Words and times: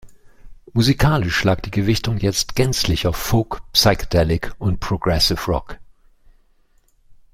Musikalisch 0.73 1.43
lag 1.43 1.59
die 1.61 1.69
Gewichtung 1.69 2.17
jetzt 2.17 2.55
gänzlich 2.55 3.05
auf 3.05 3.15
Folk-, 3.17 3.61
Psychedelic- 3.73 4.51
und 4.57 4.79
Progressive 4.79 5.45
Rock. 5.45 5.77